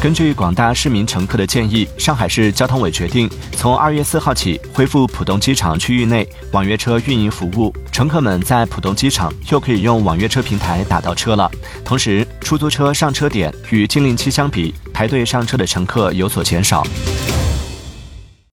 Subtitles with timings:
[0.00, 7.74] 根据广大市民乘客的建议，上海市交通委决定从二月四号起恢复浦东机场区域内网约车运营服务。
[7.90, 11.50] 乘客们在浦东机场又可以用网约车平台打到车了。
[11.84, 16.86] 同时，出租车上车点与禁令期相比，排队上车的乘客有所减少。